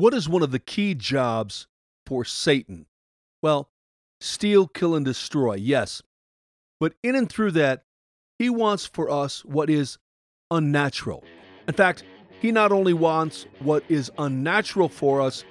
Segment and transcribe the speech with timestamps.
[0.00, 1.66] What is one of the key jobs
[2.06, 2.86] for Satan?
[3.42, 3.68] Well,
[4.18, 6.00] steal, kill, and destroy, yes.
[6.80, 7.84] But in and through that,
[8.38, 9.98] he wants for us what is
[10.50, 11.22] unnatural.
[11.68, 12.04] In fact,
[12.40, 15.44] he not only wants what is unnatural for us,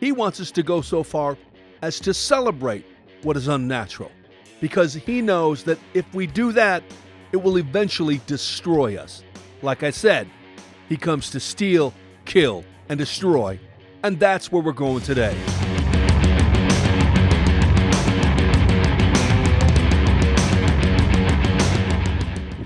[0.00, 1.38] he wants us to go so far
[1.80, 2.84] as to celebrate
[3.22, 4.10] what is unnatural.
[4.60, 6.82] Because he knows that if we do that,
[7.30, 9.22] it will eventually destroy us.
[9.62, 10.28] Like I said,
[10.88, 11.94] he comes to steal,
[12.24, 13.60] kill, and destroy.
[14.04, 15.36] And that's where we're going today.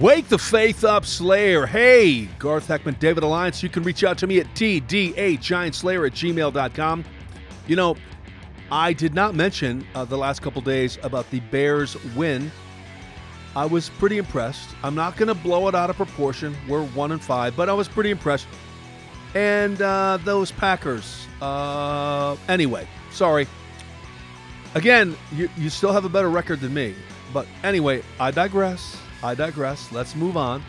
[0.00, 1.64] Wake the Faith Up Slayer.
[1.64, 3.62] Hey, Garth Heckman, David Alliance.
[3.62, 7.04] You can reach out to me at tdagiantslayer at gmail.com.
[7.66, 7.96] You know,
[8.70, 12.50] I did not mention uh, the last couple days about the Bears win.
[13.54, 14.68] I was pretty impressed.
[14.82, 16.54] I'm not going to blow it out of proportion.
[16.68, 18.46] We're one and five, but I was pretty impressed.
[19.34, 21.25] And uh, those Packers.
[21.40, 23.46] Uh, anyway, sorry.
[24.74, 26.94] Again, you, you still have a better record than me.
[27.32, 28.96] But anyway, I digress.
[29.22, 29.90] I digress.
[29.92, 30.62] Let's move on.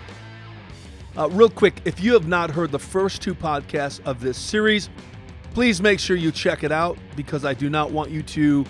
[1.18, 4.90] Uh, real quick, if you have not heard the first two podcasts of this series,
[5.54, 8.66] please make sure you check it out because I do not want you to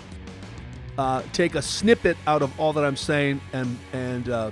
[0.96, 4.50] uh, take a snippet out of all that I'm saying and and uh,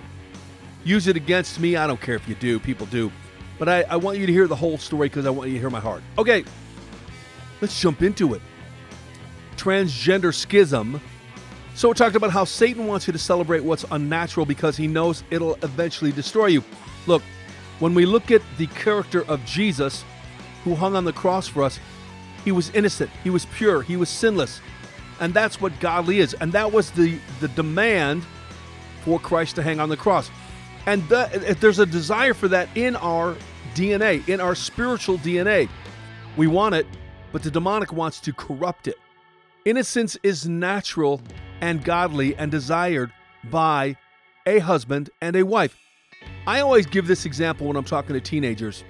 [0.84, 1.77] use it against me.
[1.77, 3.10] I don't care if you do; people do,
[3.58, 5.60] but I, I want you to hear the whole story because I want you to
[5.60, 6.03] hear my heart.
[6.19, 6.44] Okay,
[7.61, 8.43] let's jump into it.
[9.57, 11.01] Transgender schism
[11.77, 15.23] so, we talked about how Satan wants you to celebrate what's unnatural because he knows
[15.29, 16.65] it'll eventually destroy you.
[17.07, 17.23] Look,
[17.81, 20.03] when we look at the character of Jesus
[20.65, 21.79] who hung on the cross for us,
[22.47, 24.62] he was innocent, he was pure, he was sinless.
[25.21, 26.33] And that's what godly is.
[26.33, 28.25] And that was the, the demand
[29.05, 30.31] for Christ to hang on the cross.
[30.87, 33.37] And the, there's a desire for that in our
[33.75, 35.69] DNA, in our spiritual DNA.
[36.39, 36.87] We want it,
[37.32, 38.96] but the demonic wants to corrupt it.
[39.64, 41.20] Innocence is natural
[41.60, 43.12] and godly and desired
[43.50, 43.96] by
[44.46, 45.76] a husband and a wife.
[46.47, 48.84] I always give this example when I'm talking to teenagers.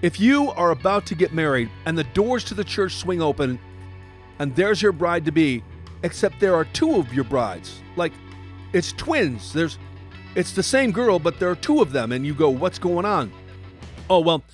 [0.00, 3.58] If you are about to get married and the doors to the church swing open
[4.38, 5.62] and there's your bride to be,
[6.02, 8.12] except there are two of your brides, like
[8.72, 9.52] it's twins.
[9.52, 9.78] There's
[10.34, 13.04] it's the same girl, but there are two of them, and you go, What's going
[13.04, 13.32] on?
[14.08, 14.44] Oh well,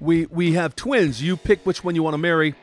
[0.00, 1.22] we we have twins.
[1.22, 2.54] You pick which one you want to marry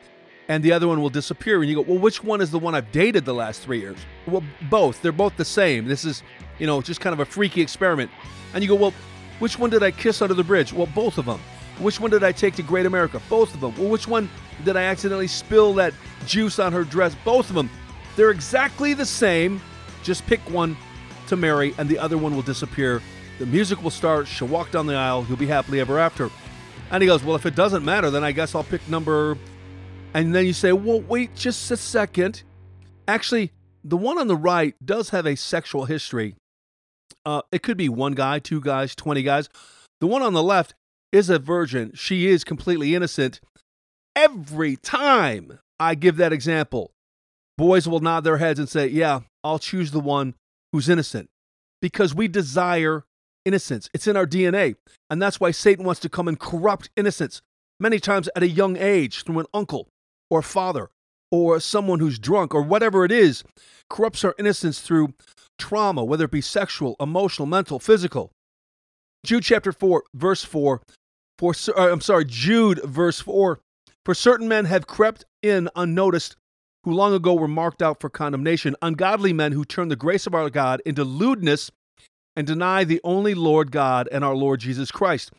[0.48, 1.60] and the other one will disappear.
[1.60, 3.98] And you go, well, which one is the one I've dated the last three years?
[4.26, 5.02] Well, both.
[5.02, 5.86] They're both the same.
[5.86, 6.22] This is,
[6.58, 8.10] you know, just kind of a freaky experiment.
[8.54, 8.94] And you go, well,
[9.38, 10.72] which one did I kiss under the bridge?
[10.72, 11.40] Well, both of them.
[11.78, 13.20] Which one did I take to Great America?
[13.28, 13.74] Both of them.
[13.76, 14.30] Well, which one
[14.64, 15.92] did I accidentally spill that
[16.26, 17.14] juice on her dress?
[17.24, 17.68] Both of them.
[18.14, 19.60] They're exactly the same.
[20.02, 20.76] Just pick one
[21.26, 23.02] to marry, and the other one will disappear.
[23.38, 24.26] The music will start.
[24.26, 25.26] She'll walk down the aisle.
[25.28, 26.30] You'll be happily ever after.
[26.90, 29.36] And he goes, Well, if it doesn't matter, then I guess I'll pick number
[30.16, 32.42] and then you say, well, wait just a second.
[33.06, 33.52] Actually,
[33.84, 36.36] the one on the right does have a sexual history.
[37.26, 39.50] Uh, it could be one guy, two guys, 20 guys.
[40.00, 40.74] The one on the left
[41.12, 41.92] is a virgin.
[41.94, 43.42] She is completely innocent.
[44.14, 46.92] Every time I give that example,
[47.58, 50.34] boys will nod their heads and say, Yeah, I'll choose the one
[50.72, 51.28] who's innocent
[51.82, 53.04] because we desire
[53.46, 53.88] innocence.
[53.94, 54.74] It's in our DNA.
[55.08, 57.40] And that's why Satan wants to come and corrupt innocence
[57.80, 59.88] many times at a young age through an uncle,
[60.28, 60.90] or father
[61.30, 63.42] or someone who's drunk or whatever it is
[63.90, 65.12] corrupts our innocence through
[65.58, 68.30] trauma, whether it be sexual, emotional, mental, physical.
[69.24, 70.82] Jude chapter 4, verse 4.
[71.38, 73.60] For, uh, I'm sorry, Jude verse 4.
[74.04, 76.36] For certain men have crept in unnoticed,
[76.84, 80.34] who long ago were marked out for condemnation, ungodly men who turn the grace of
[80.34, 81.70] our God into lewdness
[82.36, 85.32] and deny the only Lord God and our Lord Jesus Christ.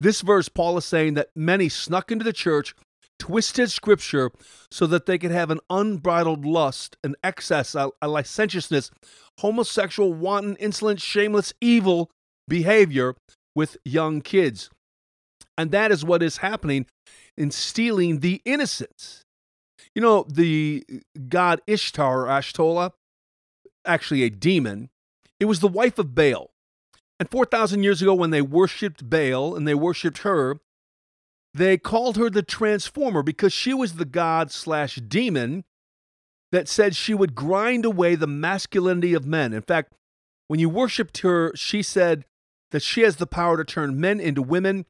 [0.00, 2.74] This verse, Paul is saying that many snuck into the church
[3.18, 4.32] twisted scripture
[4.70, 8.90] so that they could have an unbridled lust, an excess, a, a licentiousness,
[9.38, 12.10] homosexual, wanton, insolent, shameless, evil
[12.48, 13.14] behavior
[13.54, 14.70] with young kids.
[15.56, 16.86] And that is what is happening
[17.36, 19.22] in stealing the innocence.
[19.94, 20.84] You know, the
[21.28, 22.92] god Ishtar or Ashtola,
[23.84, 24.88] actually a demon,
[25.42, 26.52] it was the wife of Baal.
[27.18, 30.60] And 4,000 years ago, when they worshiped Baal and they worshiped her,
[31.52, 35.64] they called her the Transformer because she was the god slash demon
[36.52, 39.52] that said she would grind away the masculinity of men.
[39.52, 39.94] In fact,
[40.46, 42.24] when you worshiped her, she said
[42.70, 44.86] that she has the power to turn men into women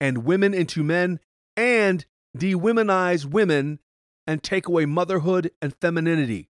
[0.00, 1.18] and women into men
[1.56, 2.06] and
[2.38, 3.80] dewomanize women
[4.24, 6.48] and take away motherhood and femininity.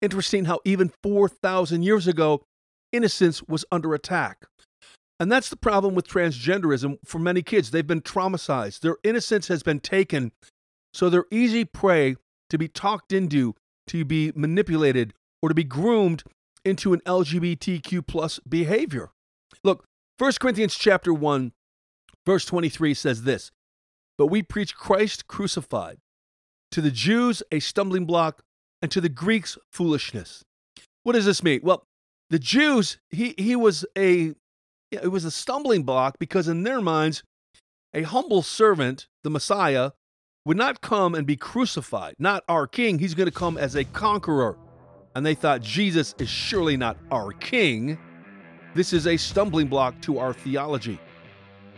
[0.00, 2.44] Interesting how even 4,000 years ago,
[2.92, 4.46] innocence was under attack.
[5.20, 7.70] And that's the problem with transgenderism for many kids.
[7.70, 8.80] They've been traumatized.
[8.80, 10.32] Their innocence has been taken
[10.92, 12.16] So they're easy prey
[12.50, 13.54] to be talked into,
[13.88, 15.12] to be manipulated,
[15.42, 16.22] or to be groomed
[16.64, 19.10] into an LGBTQ plus behavior.
[19.62, 19.84] Look,
[20.18, 21.52] 1 Corinthians chapter 1,
[22.26, 23.50] verse 23 says this
[24.16, 25.98] But we preach Christ crucified,
[26.70, 28.42] to the Jews a stumbling block,
[28.80, 30.42] and to the Greeks foolishness.
[31.02, 31.60] What does this mean?
[31.62, 31.84] Well,
[32.30, 34.34] the Jews, he, he was a
[34.90, 37.22] it was a stumbling block because in their minds,
[37.92, 39.90] a humble servant, the Messiah,
[40.46, 42.14] would not come and be crucified.
[42.18, 44.56] Not our king, he's going to come as a conqueror.
[45.14, 47.98] And they thought Jesus is surely not our king.
[48.74, 50.98] This is a stumbling block to our theology.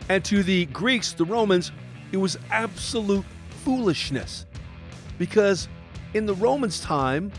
[0.07, 1.71] And to the Greeks, the Romans,
[2.11, 3.25] it was absolute
[3.65, 4.45] foolishness.
[5.17, 5.67] Because
[6.13, 7.31] in the Romans' time,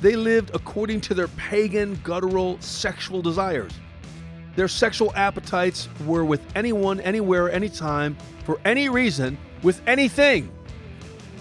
[0.00, 3.72] they lived according to their pagan, guttural, sexual desires.
[4.56, 10.50] Their sexual appetites were with anyone, anywhere, anytime, for any reason, with anything.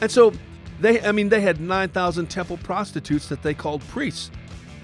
[0.01, 0.33] And so
[0.79, 4.31] they, I mean, they had 9,000 temple prostitutes that they called priests.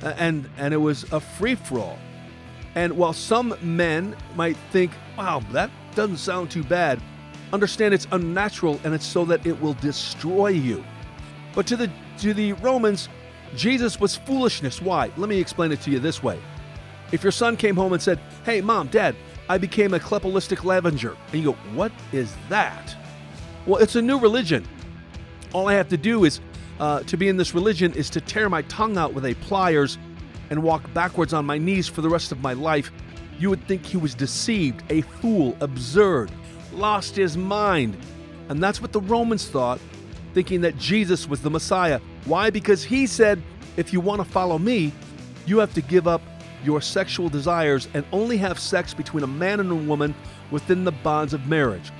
[0.02, 2.00] And, and it was a free for all.
[2.76, 7.02] And while some men might think, wow, that doesn't sound too bad,
[7.54, 10.84] understand it's unnatural and it's so that it will destroy you.
[11.54, 11.90] But to the,
[12.20, 13.08] to the Romans,
[13.56, 14.82] Jesus was foolishness.
[14.82, 15.12] Why?
[15.18, 16.40] Let me explain it to you this way.
[17.12, 19.16] If your son came home and said, Hey, mom, dad,
[19.48, 22.96] I became a kleptolistic lavenger, and you go, What is that?
[23.66, 24.66] Well, it's a new religion.
[25.54, 26.42] All I have to do is,
[26.80, 29.98] uh, to be in this religion, is to tear my tongue out with a pliers
[30.50, 32.92] and walk backwards on my knees for the rest of my life.
[33.40, 36.32] You would think he was deceived, a fool, absurd,
[36.74, 37.98] lost his mind.
[38.50, 39.80] And that's what the Romans thought,
[40.34, 42.00] thinking that Jesus was the Messiah.
[42.26, 42.50] Why?
[42.50, 43.42] Because he said,
[43.78, 44.92] if you want to follow me,
[45.46, 46.22] you have to give up
[46.64, 50.16] your sexual desires and only have sex between a man and a woman
[50.52, 51.92] within the bonds of marriage.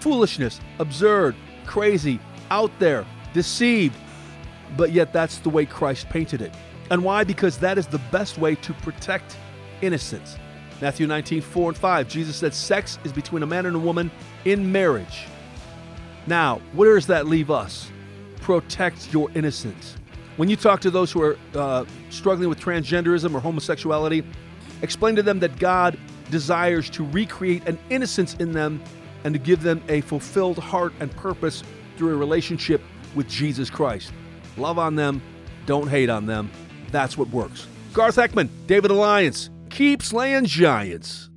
[0.00, 1.34] Foolishness, absurd,
[1.66, 2.20] crazy,
[2.50, 3.96] out there, deceived.
[4.76, 6.54] But yet, that's the way Christ painted it.
[6.90, 7.24] And why?
[7.24, 9.36] Because that is the best way to protect
[9.80, 10.36] innocence.
[10.80, 14.10] Matthew 19, 4 and 5, Jesus said, Sex is between a man and a woman
[14.44, 15.26] in marriage.
[16.26, 17.91] Now, where does that leave us?
[18.42, 19.96] Protect your innocence.
[20.36, 24.24] When you talk to those who are uh, struggling with transgenderism or homosexuality,
[24.82, 25.98] explain to them that God
[26.30, 28.82] desires to recreate an innocence in them
[29.24, 31.62] and to give them a fulfilled heart and purpose
[31.96, 32.82] through a relationship
[33.14, 34.12] with Jesus Christ.
[34.56, 35.22] Love on them,
[35.66, 36.50] don't hate on them.
[36.90, 37.66] That's what works.
[37.92, 41.30] Garth Heckman, David Alliance, keep slaying giants.